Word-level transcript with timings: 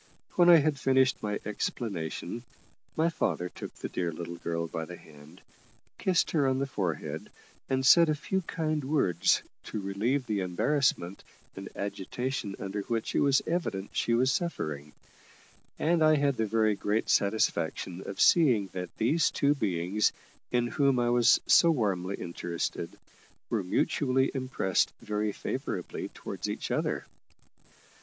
When 0.31 0.49
I 0.49 0.55
had 0.57 0.79
finished 0.79 1.21
my 1.21 1.39
explanation, 1.45 2.43
my 2.95 3.07
father 3.09 3.49
took 3.49 3.71
the 3.75 3.87
dear 3.87 4.11
little 4.11 4.37
girl 4.37 4.67
by 4.67 4.83
the 4.85 4.97
hand, 4.97 5.41
kissed 5.99 6.31
her 6.31 6.47
on 6.47 6.57
the 6.57 6.65
forehead, 6.65 7.29
and 7.69 7.85
said 7.85 8.09
a 8.09 8.15
few 8.15 8.41
kind 8.41 8.83
words 8.83 9.43
to 9.65 9.79
relieve 9.79 10.25
the 10.25 10.39
embarrassment 10.39 11.23
and 11.55 11.69
agitation 11.75 12.55
under 12.57 12.81
which 12.81 13.13
it 13.13 13.19
was 13.19 13.43
evident 13.45 13.91
she 13.93 14.15
was 14.15 14.31
suffering; 14.31 14.93
and 15.77 16.03
I 16.03 16.15
had 16.15 16.35
the 16.35 16.47
very 16.47 16.73
great 16.73 17.07
satisfaction 17.07 18.01
of 18.07 18.19
seeing 18.19 18.69
that 18.73 18.89
these 18.97 19.29
two 19.29 19.53
beings, 19.53 20.13
in 20.51 20.65
whom 20.65 20.97
I 20.97 21.11
was 21.11 21.39
so 21.45 21.69
warmly 21.69 22.15
interested, 22.15 22.97
were 23.51 23.63
mutually 23.63 24.31
impressed 24.33 24.91
very 25.01 25.31
favourably 25.31 26.07
towards 26.07 26.49
each 26.49 26.71
other. 26.71 27.05